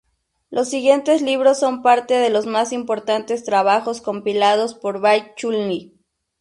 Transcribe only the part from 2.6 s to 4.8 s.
importantes trabajos compilados